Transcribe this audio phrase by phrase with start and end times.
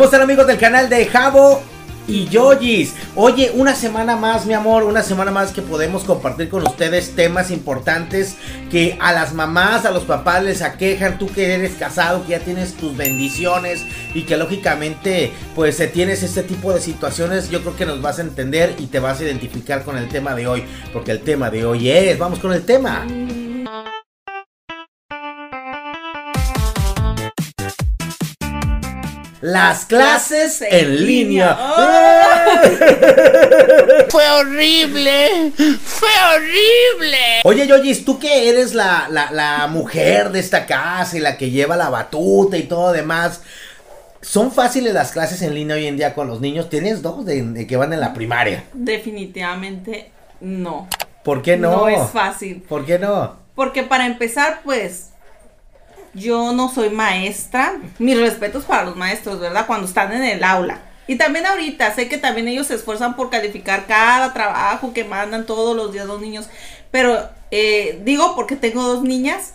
[0.00, 1.60] ¿Cómo están amigos del canal de Javo
[2.08, 2.94] y Yoyis?
[3.16, 7.50] Oye, una semana más, mi amor, una semana más que podemos compartir con ustedes temas
[7.50, 8.36] importantes
[8.70, 11.18] que a las mamás, a los papás les aquejan.
[11.18, 13.84] Tú que eres casado, que ya tienes tus bendiciones
[14.14, 18.22] y que lógicamente, pues, tienes este tipo de situaciones, yo creo que nos vas a
[18.22, 21.66] entender y te vas a identificar con el tema de hoy, porque el tema de
[21.66, 23.04] hoy es, vamos con el tema.
[29.40, 31.56] Las clases en línea.
[34.10, 35.52] Fue horrible.
[35.82, 37.40] Fue horrible.
[37.44, 41.76] Oye, Yoyis, tú que eres la, la, mujer de esta casa y la que lleva
[41.76, 43.40] la batuta y todo demás.
[44.20, 46.68] ¿Son fáciles las clases en línea hoy en día con los niños?
[46.68, 48.64] ¿Tienes dos de, que van en la primaria?
[48.74, 50.10] Definitivamente
[50.42, 50.86] no.
[51.24, 51.70] ¿Por qué no?
[51.70, 52.62] No es fácil.
[52.68, 53.36] ¿Por qué no?
[53.54, 55.10] Porque para empezar, pues,
[56.14, 57.76] yo no soy maestra.
[57.98, 59.66] Mis respetos para los maestros, ¿verdad?
[59.66, 60.80] Cuando están en el aula.
[61.06, 65.44] Y también ahorita, sé que también ellos se esfuerzan por calificar cada trabajo que mandan
[65.46, 66.48] todos los días los niños.
[66.90, 69.54] Pero eh, digo porque tengo dos niñas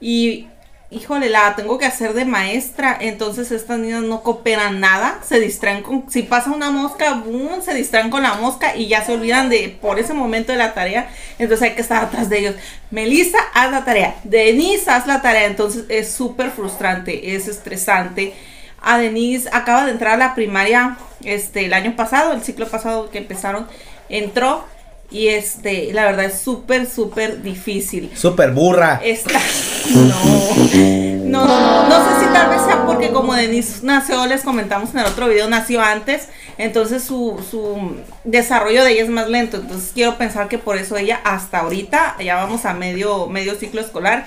[0.00, 0.48] y
[0.90, 5.82] híjole, la tengo que hacer de maestra, entonces estas niñas no cooperan nada, se distraen
[5.82, 9.48] con, si pasa una mosca, boom, se distraen con la mosca y ya se olvidan
[9.48, 12.54] de, por ese momento de la tarea, entonces hay que estar atrás de ellos.
[12.90, 18.34] Melissa, haz la tarea, Denise, haz la tarea, entonces es súper frustrante, es estresante.
[18.82, 23.10] A Denise acaba de entrar a la primaria este el año pasado, el ciclo pasado
[23.10, 23.68] que empezaron,
[24.08, 24.64] entró
[25.10, 28.10] y este, la verdad es súper, súper difícil.
[28.14, 29.00] Súper burra.
[29.04, 29.40] Está.
[29.90, 31.46] No.
[31.46, 32.04] No, no, no.
[32.04, 35.48] sé si tal vez sea porque como Denise nació, les comentamos en el otro video,
[35.48, 36.28] nació antes.
[36.58, 39.56] Entonces su, su desarrollo de ella es más lento.
[39.56, 43.80] Entonces quiero pensar que por eso ella hasta ahorita, ya vamos a medio, medio ciclo
[43.80, 44.26] escolar.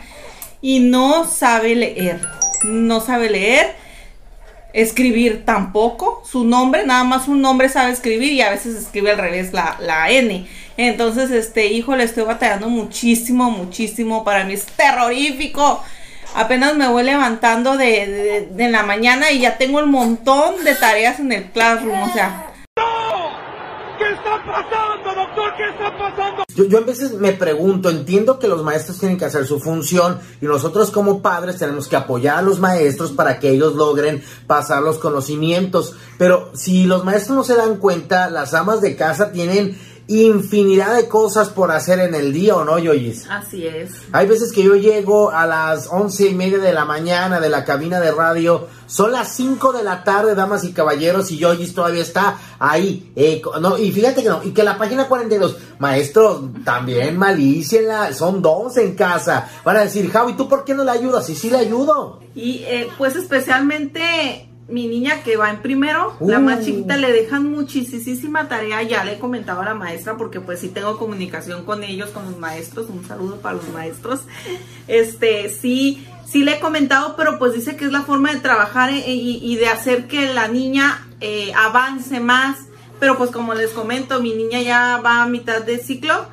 [0.61, 2.19] Y no sabe leer.
[2.63, 3.75] No sabe leer
[4.73, 6.23] escribir tampoco.
[6.25, 9.77] Su nombre, nada más un nombre sabe escribir y a veces escribe al revés la,
[9.79, 10.45] la N.
[10.77, 14.23] Entonces, este, hijo, le estoy batallando muchísimo, muchísimo.
[14.23, 15.83] Para mí es terrorífico.
[16.35, 21.19] Apenas me voy levantando de, de, la mañana y ya tengo un montón de tareas
[21.19, 22.01] en el classroom.
[22.01, 22.47] O sea,
[23.99, 25.53] ¿Qué está pasando, doctor?
[25.55, 26.43] ¿Qué está pasando?
[26.55, 30.19] Yo, yo, a veces me pregunto, entiendo que los maestros tienen que hacer su función
[30.41, 34.81] y nosotros como padres tenemos que apoyar a los maestros para que ellos logren pasar
[34.81, 39.77] los conocimientos, pero si los maestros no se dan cuenta, las amas de casa tienen
[40.07, 43.25] infinidad de cosas por hacer en el día, ¿o no, Yoyis?
[43.29, 43.91] Así es.
[44.11, 47.63] Hay veces que yo llego a las once y media de la mañana de la
[47.63, 52.01] cabina de radio, son las cinco de la tarde, damas y caballeros, y Yoyis todavía
[52.01, 53.11] está ahí.
[53.15, 58.41] Eh, no, y fíjate que no, y que la página 42, maestro, también malicia, son
[58.41, 59.49] dos en casa.
[59.63, 61.29] Van a decir, Javi, ¿tú por qué no le ayudas?
[61.29, 62.19] Y sí le ayudo.
[62.35, 66.65] Y eh, pues especialmente mi niña que va en primero, la más uh.
[66.65, 70.97] chiquita, le dejan muchísima tarea, ya le comentaba a la maestra, porque pues sí tengo
[70.97, 74.21] comunicación con ellos, con los maestros, un saludo para los maestros,
[74.87, 78.89] este, sí, sí le he comentado, pero pues dice que es la forma de trabajar
[78.89, 82.57] eh, y, de hacer que la niña eh, avance más,
[82.99, 86.25] pero pues como les comento, mi niña ya va a mitad de ciclo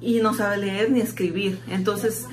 [0.00, 2.26] y no sabe leer ni escribir, entonces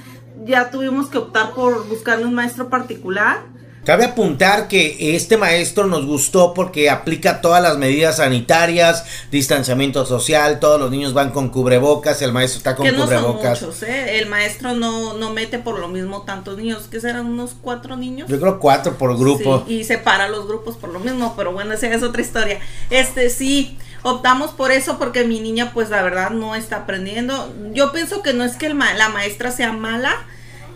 [0.45, 3.41] ya tuvimos que optar por buscarle un maestro particular,
[3.85, 10.59] Cabe apuntar que este maestro nos gustó porque aplica todas las medidas sanitarias, distanciamiento social,
[10.61, 13.59] todos los niños van con cubrebocas, el maestro está con que no cubrebocas.
[13.59, 14.19] Son muchos, ¿eh?
[14.19, 18.29] El maestro no, no mete por lo mismo tantos niños, que serán unos cuatro niños.
[18.29, 19.65] Yo creo cuatro por grupo.
[19.67, 22.59] Sí, y separa los grupos por lo mismo, pero bueno, esa es otra historia.
[22.89, 27.53] Este sí, optamos por eso porque mi niña pues la verdad no está aprendiendo.
[27.73, 30.25] Yo pienso que no es que la maestra sea mala,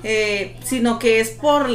[0.04, 1.70] eh, sino que es por,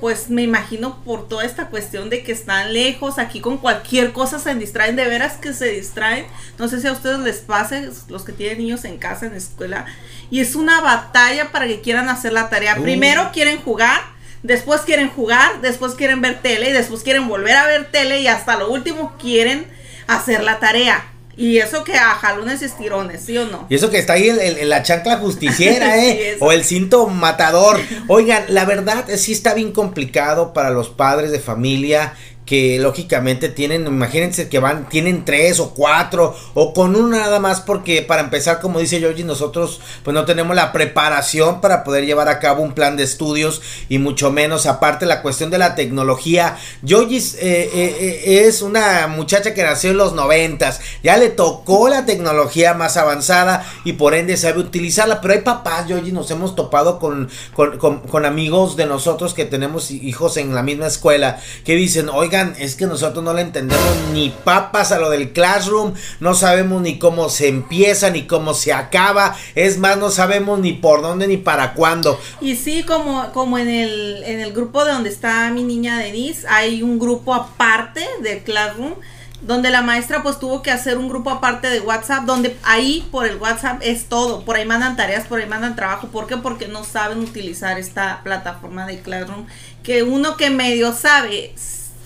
[0.00, 4.38] pues me imagino por toda esta cuestión de que están lejos, aquí con cualquier cosa
[4.38, 6.26] se distraen, de veras que se distraen,
[6.58, 9.86] no sé si a ustedes les pase, los que tienen niños en casa, en escuela,
[10.30, 12.76] y es una batalla para que quieran hacer la tarea.
[12.76, 14.00] Primero quieren jugar,
[14.42, 18.26] después quieren jugar, después quieren ver tele, y después quieren volver a ver tele, y
[18.26, 19.66] hasta lo último quieren
[20.06, 21.11] hacer la tarea.
[21.36, 23.66] Y eso que a jalones y estirones, ¿sí o no?
[23.70, 26.36] Y eso que está ahí en, la chancla justiciera, ¿eh?
[26.40, 27.80] o el cinto matador.
[28.08, 32.14] Oigan, la verdad es sí está bien complicado para los padres de familia
[32.44, 37.60] que lógicamente tienen, imagínense que van, tienen tres o cuatro o con uno nada más
[37.60, 42.28] porque para empezar, como dice Georgie, nosotros pues no tenemos la preparación para poder llevar
[42.28, 46.56] a cabo un plan de estudios y mucho menos aparte la cuestión de la tecnología.
[46.84, 51.88] Georgie eh, eh, eh, es una muchacha que nació en los noventas, ya le tocó
[51.88, 56.56] la tecnología más avanzada y por ende sabe utilizarla, pero hay papás, Georgie, nos hemos
[56.56, 61.40] topado con, con, con, con amigos de nosotros que tenemos hijos en la misma escuela
[61.64, 65.92] que dicen, oiga, es que nosotros no le entendemos ni papas a lo del classroom,
[66.20, 70.72] no sabemos ni cómo se empieza ni cómo se acaba, es más, no sabemos ni
[70.72, 72.18] por dónde ni para cuándo.
[72.40, 76.46] Y sí, como, como en el, en el grupo de donde está mi niña Denise,
[76.48, 78.94] hay un grupo aparte del classroom
[79.42, 83.26] donde la maestra pues tuvo que hacer un grupo aparte de WhatsApp, donde ahí por
[83.26, 86.36] el WhatsApp es todo, por ahí mandan tareas, por ahí mandan trabajo, ¿por qué?
[86.36, 89.46] Porque no saben utilizar esta plataforma de Classroom,
[89.82, 91.52] que uno que medio sabe,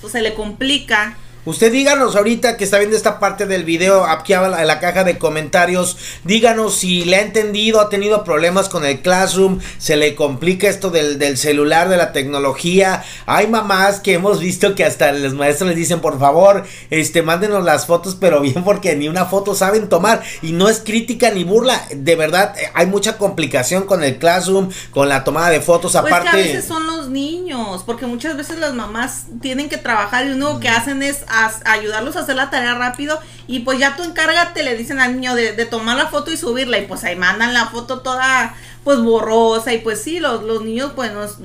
[0.08, 1.16] se le complica
[1.46, 5.16] Usted díganos ahorita que está viendo esta parte del video aquí en la, caja de
[5.16, 5.96] comentarios.
[6.24, 10.90] Díganos si le ha entendido, ha tenido problemas con el Classroom, se le complica esto
[10.90, 13.04] del, celular, de la tecnología.
[13.26, 17.64] Hay mamás que hemos visto que hasta los maestros les dicen, por favor, este, mándenos
[17.64, 20.24] las fotos, pero bien porque ni una foto saben tomar.
[20.42, 21.80] Y no es crítica ni burla.
[21.94, 25.92] De verdad, eh, hay mucha complicación con el Classroom, con la tomada de fotos.
[25.92, 26.30] Pues aparte.
[26.32, 30.30] Que a veces son los niños, porque muchas veces las mamás tienen que trabajar y
[30.30, 31.18] lo único que hacen es
[31.64, 35.34] ayudarlos a hacer la tarea rápido y pues ya tú encárgate, le dicen al niño
[35.34, 38.54] de, de, tomar la foto y subirla y pues ahí mandan la foto toda
[38.84, 41.38] pues borrosa y pues sí, los, los niños pues nos,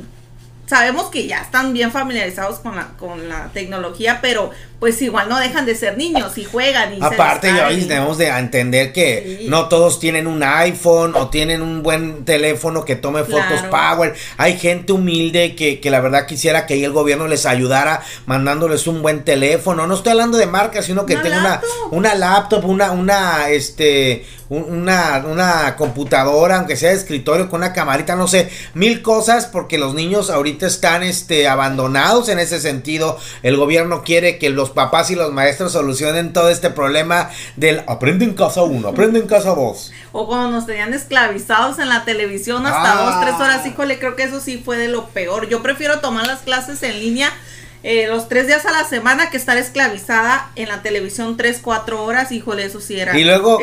[0.71, 5.37] sabemos que ya están bien familiarizados con la, con la tecnología, pero pues igual no
[5.37, 6.93] dejan de ser niños y juegan.
[6.93, 11.83] Y Aparte, ya tenemos de entender que no todos tienen un iPhone o tienen un
[11.83, 14.15] buen teléfono que tome fotos power.
[14.37, 18.87] Hay gente humilde que, que, la verdad quisiera que ahí el gobierno les ayudara mandándoles
[18.87, 19.87] un buen teléfono.
[19.87, 25.23] No estoy hablando de marca, sino que tenga una, una laptop, una, una, este, una,
[25.25, 29.93] una computadora, aunque sea de escritorio, con una camarita, no sé, mil cosas, porque los
[29.93, 33.17] niños ahorita están este, abandonados en ese sentido.
[33.43, 38.25] El gobierno quiere que los papás y los maestros solucionen todo este problema del aprende
[38.25, 39.93] en casa uno, aprende en casa dos.
[40.11, 44.23] O cuando nos tenían esclavizados en la televisión hasta dos, tres horas, híjole, creo que
[44.23, 45.47] eso sí fue de lo peor.
[45.47, 47.31] Yo prefiero tomar las clases en línea.
[47.83, 52.03] Eh, los tres días a la semana que estar esclavizada en la televisión tres, cuatro
[52.03, 53.17] horas, híjole, eso sí era.
[53.17, 53.59] Y luego,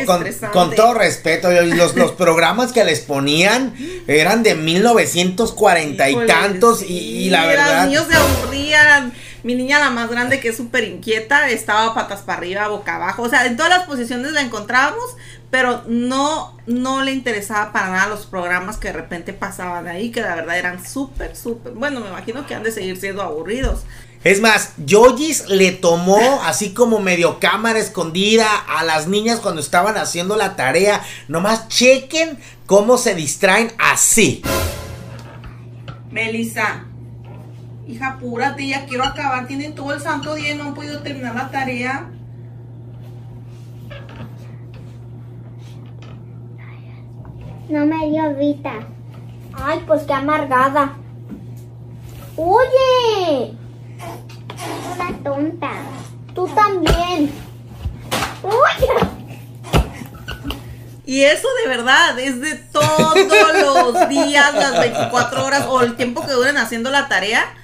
[0.53, 3.75] con, todo respeto, los, los programas que les ponían
[4.09, 7.77] eran de 1940 y tantos, y, y, la verdad.
[7.77, 9.13] Los niños se aburrían.
[9.45, 13.23] Mi niña, la más grande, que es súper inquieta, estaba patas para arriba, boca abajo.
[13.23, 15.17] O sea, en todas las posiciones la encontrábamos,
[15.49, 20.23] pero no, no le interesaba para nada los programas que de repente pasaban ahí, que
[20.23, 21.73] la verdad eran súper, súper.
[21.75, 23.85] Bueno, me imagino que han de seguir siendo aburridos.
[24.25, 29.97] Es más, Yogis le tomó así como medio cámara escondida a las niñas cuando estaban
[29.97, 31.03] haciendo la tarea.
[31.29, 34.43] Nomás chequen cómo se distraen así.
[36.11, 36.85] Melissa,
[37.89, 39.47] Hija, apúrate, ya quiero acabar.
[39.47, 42.11] Tienen todo el santo día y no han podido terminar la tarea.
[47.71, 48.75] No me dio Vita.
[49.55, 50.97] Ay, pues qué amargada.
[52.37, 53.57] Oye.
[54.95, 55.73] Una tonta.
[56.35, 57.33] Tú también.
[61.05, 63.17] Y eso de verdad es de todos
[63.95, 67.55] los días, las 24 horas o el tiempo que duren haciendo la tarea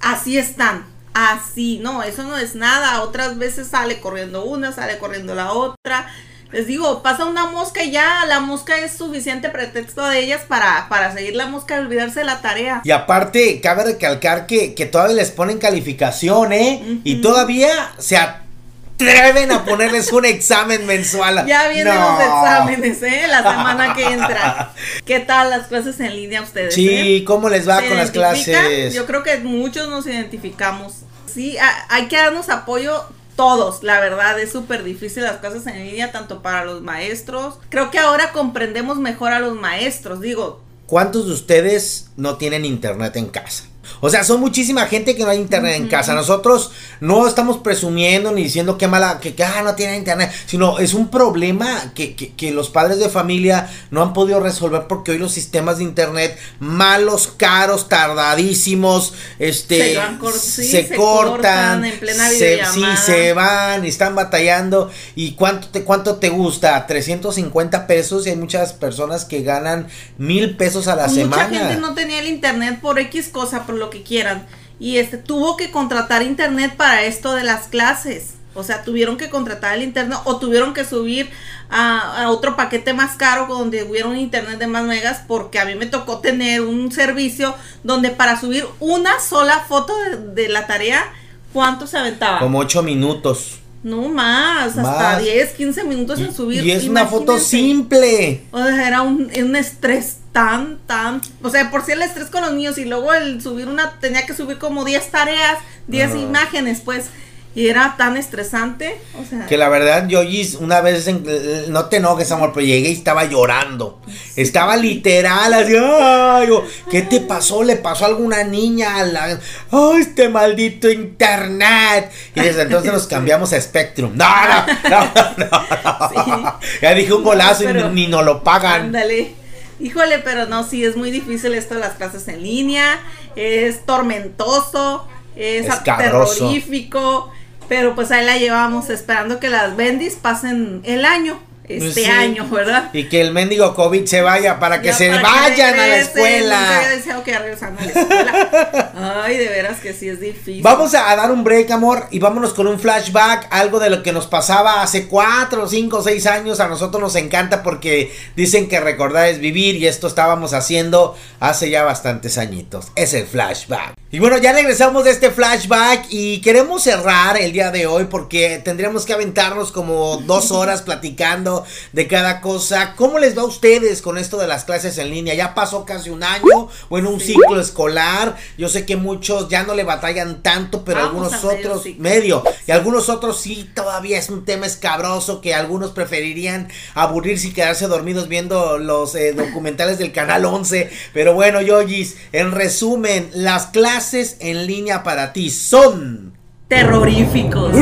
[0.00, 0.86] así están.
[1.14, 3.02] Así, no, eso no es nada.
[3.02, 6.06] Otras veces sale corriendo una, sale corriendo la otra.
[6.50, 10.86] Les digo, pasa una mosca y ya la mosca es suficiente pretexto de ellas para,
[10.88, 12.80] para seguir la mosca y olvidarse de la tarea.
[12.84, 17.00] Y aparte, cabe recalcar que, que todavía les ponen calificación, ¿eh?
[17.04, 21.44] Y todavía se atreven a ponerles un examen mensual.
[21.46, 23.26] Ya vienen los exámenes, ¿eh?
[23.28, 24.72] La semana que entra.
[25.04, 26.72] ¿Qué tal las clases en línea ustedes?
[26.72, 27.24] Sí, eh?
[27.24, 28.94] ¿cómo les va con las clases?
[28.94, 30.94] Yo creo que muchos nos identificamos.
[31.26, 31.58] Sí,
[31.90, 33.04] hay que darnos apoyo
[33.38, 37.54] todos, la verdad, es súper difícil las clases en línea, tanto para los maestros.
[37.68, 40.60] Creo que ahora comprendemos mejor a los maestros, digo.
[40.86, 43.62] ¿Cuántos de ustedes no tienen internet en casa?
[44.00, 46.14] O sea, son muchísima gente que no hay internet en casa.
[46.14, 46.70] Nosotros
[47.00, 51.08] no estamos presumiendo ni diciendo que mala, que, ah, no tiene internet, sino es un
[51.08, 55.78] problema que, que, los padres de familia no han podido resolver porque hoy los sistemas
[55.78, 59.98] de internet malos, caros, tardadísimos, este,
[60.40, 64.90] se, cortan, en plena se, sí, se van y están batallando.
[65.14, 66.86] ¿Y cuánto te, cuánto te gusta?
[66.86, 71.48] 350 pesos y hay muchas personas que ganan mil pesos a la semana.
[71.48, 74.46] Mucha gente no tenía el internet por X cosa, por lo que quieran.
[74.80, 78.36] Y este tuvo que contratar internet para esto de las clases.
[78.54, 81.28] O sea, tuvieron que contratar el internet o tuvieron que subir
[81.68, 85.74] a, otro paquete más caro donde hubiera un internet de más megas porque a mí
[85.74, 89.92] me tocó tener un servicio donde para subir una sola foto
[90.34, 91.12] de, la tarea,
[91.52, 92.38] ¿cuánto se aventaba?
[92.38, 93.58] Como ocho minutos.
[93.82, 96.64] No más, hasta 10, 15 minutos en subir.
[96.64, 98.44] Y es una foto simple.
[98.50, 102.42] O sea, era un, un estrés tan, tan, o sea, por si el estrés con
[102.42, 105.58] los niños y luego el subir una, tenía que subir como 10 tareas,
[105.88, 107.06] 10 imágenes, pues,
[107.54, 109.46] y era tan estresante, o sea.
[109.46, 111.24] Que la verdad, Yoyis, una vez, en-
[111.72, 114.00] no te enojes, amor, pero llegué y estaba llorando.
[114.36, 117.64] Estaba literal, así, ay, yo, ¿qué te pasó?
[117.64, 118.98] ¿Le pasó a alguna niña?
[118.98, 119.40] a la-
[119.72, 122.12] Ay, este maldito internet.
[122.34, 124.12] Y desde entonces nos cambiamos a Spectrum.
[124.14, 126.58] No, no, no, no, no.
[126.82, 128.82] Ya dije un golazo No, y ni nos lo pagan.
[128.82, 129.34] Ándale.
[129.80, 132.98] Híjole, pero no, sí, es muy difícil esto de las clases en línea,
[133.36, 135.06] es tormentoso,
[135.36, 137.30] es, terrorífico,
[137.68, 142.04] pero pues ahí la llevamos esperando que las bendis pasen el año, este Pues sí.
[142.06, 142.90] año, ¿verdad?
[142.92, 145.82] Y que el mendigo COVID se vaya para que Ya se para vayan a la
[145.82, 146.88] Nunca había escuela.
[146.88, 148.92] deseado que a la escuela.
[149.24, 150.62] Ay, de veras que sí es difícil.
[150.62, 154.02] Vamos a, a dar un break, amor, y vámonos con un flashback, algo de lo
[154.02, 156.60] que nos pasaba hace cuatro, cinco, seis años.
[156.60, 161.70] A nosotros nos encanta porque dicen que recordar es vivir y esto estábamos haciendo hace
[161.70, 162.88] ya bastantes añitos.
[162.96, 163.94] Es el flashback.
[164.10, 168.58] Y bueno, ya regresamos de este flashback y queremos cerrar el día de hoy porque
[168.64, 171.57] tendríamos que aventarnos como dos horas platicando
[171.92, 172.94] de cada cosa.
[172.96, 175.34] ¿Cómo les va a ustedes con esto de las clases en línea?
[175.34, 178.36] Ya pasó casi un año, bueno, un ciclo escolar.
[178.56, 182.44] Yo sé que muchos ya no le batallan tanto, pero Vamos algunos medio otros medio.
[182.66, 187.86] Y algunos otros sí, todavía es un tema escabroso que algunos preferirían aburrirse y quedarse
[187.86, 190.90] dormidos viendo los eh, documentales del Canal 11.
[191.12, 196.36] Pero bueno, Yoyis, en resumen, las clases en línea para ti son...
[196.68, 197.72] Terroríficos.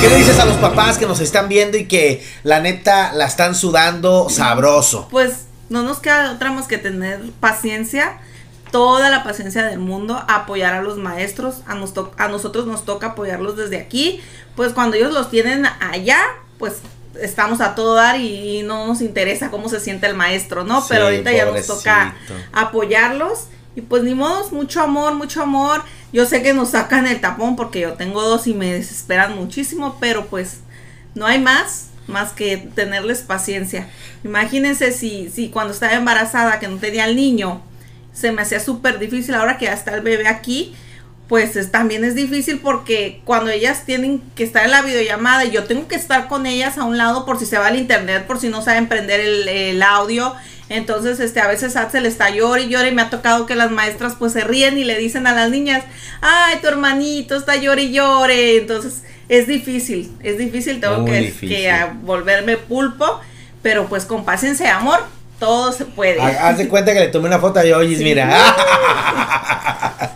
[0.00, 3.26] ¿Qué le dices a los papás que nos están viendo y que la neta la
[3.26, 5.08] están sudando sabroso?
[5.10, 8.20] Pues no nos queda otra más que tener paciencia,
[8.70, 13.08] toda la paciencia del mundo, apoyar a los maestros, a, nos a nosotros nos toca
[13.08, 14.20] apoyarlos desde aquí,
[14.54, 16.20] pues cuando ellos los tienen allá,
[16.58, 16.74] pues
[17.20, 20.80] estamos a todo dar y, no nos interesa cómo se siente el maestro, ¿no?
[20.80, 22.14] Sí, Pero ahorita ya nos toca
[22.52, 23.46] apoyarlos
[23.78, 25.84] y pues ni modo, mucho amor, mucho amor.
[26.12, 29.96] Yo sé que nos sacan el tapón porque yo tengo dos y me desesperan muchísimo,
[30.00, 30.60] pero pues
[31.14, 33.86] no hay más más que tenerles paciencia.
[34.24, 37.60] Imagínense si, si cuando estaba embarazada, que no tenía al niño,
[38.14, 40.74] se me hacía súper difícil, ahora que ya está el bebé aquí,
[41.28, 45.50] pues es- también es difícil porque cuando ellas tienen que estar en la videollamada y
[45.50, 48.26] yo tengo que estar con ellas a un lado por si se va el internet,
[48.26, 50.34] por si no saben prender el, el audio.
[50.70, 53.70] Entonces, este, a veces Axel está llore y llore y me ha tocado que las
[53.70, 55.82] maestras pues se ríen y le dicen a las niñas,
[56.20, 58.58] ay, tu hermanito está llore y llore.
[58.58, 61.48] Entonces, es difícil, es difícil, tengo Muy que, difícil.
[61.48, 63.20] que a- volverme pulpo,
[63.62, 65.00] pero pues con paciencia y amor,
[65.38, 66.20] todo se puede.
[66.20, 68.28] Ha- Haz de cuenta que le tomé una foto a Yoyis, mira.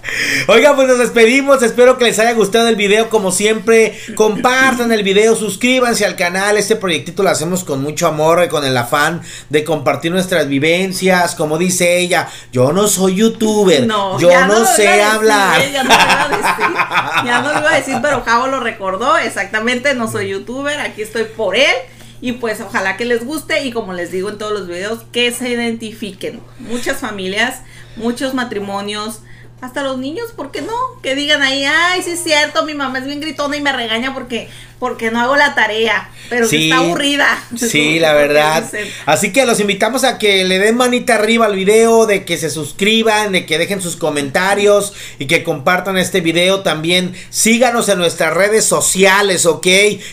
[0.48, 1.62] Oiga, pues nos despedimos.
[1.62, 3.08] Espero que les haya gustado el video.
[3.08, 6.56] Como siempre, compartan el video, suscríbanse al canal.
[6.58, 11.34] Este proyectito lo hacemos con mucho amor y con el afán de compartir nuestras vivencias.
[11.34, 13.86] Como dice ella, yo no soy youtuber.
[13.86, 15.62] No, yo no, lo sé decir, hablar.
[15.72, 17.24] ya no lo iba a decir.
[17.26, 19.16] Ya no lo iba a decir, pero Javo lo recordó.
[19.18, 21.74] Exactamente, no soy youtuber, aquí estoy por él.
[22.22, 25.30] Y pues ojalá que les guste y como les digo en todos los videos, que
[25.32, 26.40] se identifiquen.
[26.60, 27.62] Muchas familias,
[27.96, 29.20] muchos matrimonios,
[29.62, 30.74] hasta los niños, ¿por qué no?
[31.02, 34.12] Que digan ahí, ay, sí es cierto, mi mamá es bien gritona y me regaña
[34.12, 34.48] porque,
[34.80, 36.64] porque no hago la tarea, pero que Sí.
[36.70, 37.44] está aburrida.
[37.56, 38.68] Sí, la verdad.
[39.06, 42.50] Así que los invitamos a que le den manita arriba al video, de que se
[42.50, 46.62] suscriban, de que dejen sus comentarios y que compartan este video.
[46.62, 49.62] También síganos en nuestras redes sociales, ¿ok?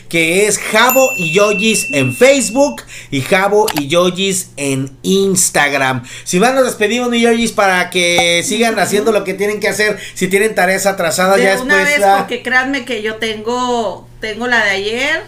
[0.10, 6.04] Que es Jabo y Yoyis en Facebook y Jabo y Yoyis en Instagram.
[6.24, 9.98] Si van, nos despedimos, mi Yoyis, para que sigan haciendo lo que tienen que hacer.
[10.14, 12.00] Si tienen tareas atrasadas, de ya una después.
[12.00, 15.24] vez, porque créanme que yo tengo, tengo la de ayer.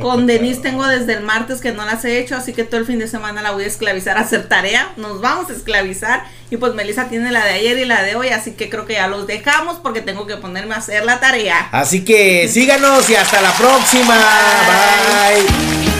[0.00, 2.86] Con Denise tengo desde el martes que no las he hecho, así que todo el
[2.86, 4.92] fin de semana la voy a esclavizar a hacer tarea.
[4.96, 6.24] Nos vamos a esclavizar.
[6.50, 8.94] Y pues Melissa tiene la de ayer y la de hoy, así que creo que
[8.94, 11.68] ya los dejamos porque tengo que ponerme a hacer la tarea.
[11.70, 14.16] Así que síganos y hasta la próxima.
[14.66, 15.93] Bye.